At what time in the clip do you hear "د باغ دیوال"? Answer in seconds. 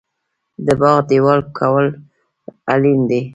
0.65-1.39